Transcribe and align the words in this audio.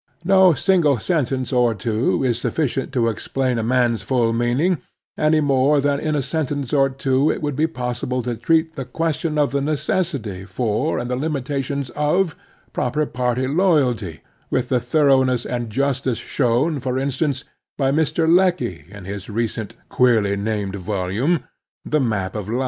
No 0.25 0.55
single 0.55 0.97
sentence 0.97 1.53
or 1.53 1.75
two 1.75 2.23
is 2.23 2.41
sufficient 2.41 2.91
to 2.93 3.07
explain 3.07 3.59
a 3.59 3.63
man's 3.63 4.01
full 4.01 4.33
meaning, 4.33 4.79
any 5.15 5.41
more 5.41 5.79
than 5.79 5.99
in 5.99 6.15
a 6.15 6.23
sentence 6.23 6.73
or 6.73 6.89
two 6.89 7.29
it 7.31 7.43
would 7.43 7.55
be 7.55 7.67
possible 7.67 8.23
to 8.23 8.35
treat 8.35 8.75
the 8.75 8.83
question 8.83 9.37
of 9.37 9.51
the 9.51 9.61
necessity 9.61 10.43
for, 10.43 10.97
and 10.97 11.07
the 11.11 11.15
limitations 11.15 11.91
of, 11.91 12.35
proper 12.73 13.05
party 13.05 13.45
loyalty, 13.47 14.21
with 14.49 14.69
the 14.69 14.79
thoroughness 14.79 15.45
and 15.45 15.69
justice 15.69 16.17
shown, 16.17 16.79
for 16.79 16.97
instancy 16.97 17.43
by 17.77 17.91
Mr. 17.91 18.27
Lecky 18.27 18.85
in 18.89 19.05
his 19.05 19.29
recent 19.29 19.75
queerly 19.87 20.35
named 20.35 20.73
YOlumet 20.73 21.43
"The 21.85 21.99
Map 21.99 22.35
of 22.35 22.49
Life." 22.49 22.59